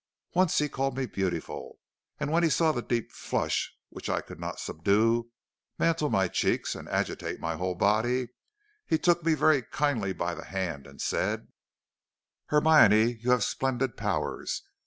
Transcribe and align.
Once 0.33 0.57
he 0.57 0.67
called 0.67 0.97
me 0.97 1.05
beautiful, 1.05 1.77
and 2.19 2.31
when 2.31 2.41
he 2.41 2.49
saw 2.49 2.71
the 2.71 2.81
deep 2.81 3.11
flush, 3.11 3.71
which 3.89 4.09
I 4.09 4.19
could 4.19 4.39
not 4.39 4.59
subdue, 4.59 5.29
mantle 5.77 6.09
my 6.09 6.27
cheeks 6.27 6.73
and 6.73 6.89
agitate 6.89 7.39
my 7.39 7.55
whole 7.55 7.75
body, 7.75 8.29
he 8.87 8.97
took 8.97 9.23
me 9.23 9.35
very 9.35 9.61
kindly 9.61 10.11
by 10.11 10.33
the 10.33 10.45
hand, 10.45 10.87
and 10.87 10.99
said: 10.99 11.49
"'Hermione, 12.47 13.19
you 13.21 13.29
have 13.29 13.43
splendid 13.43 13.95
powers. 13.95 14.63